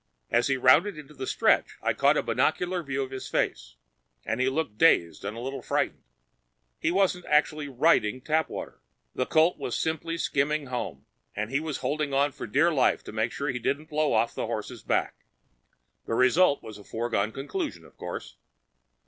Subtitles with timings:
[0.31, 3.75] As he rounded into the stretch I caught a binocular view of his face,
[4.25, 6.01] and he looked dazed and a little frightened.
[6.79, 8.79] He wasn't actually riding Tapwater.
[9.13, 13.11] The colt was simply skimming home, and he was holding on for dear life to
[13.11, 15.23] make sure he didn't blow off the horse's back.
[16.07, 18.37] The result was a foregone conclusion, of course.